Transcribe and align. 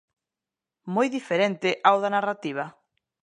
Moi 0.95 1.07
diferente 1.17 1.69
ao 1.87 1.97
da 2.03 2.13
narrativa? 2.17 2.65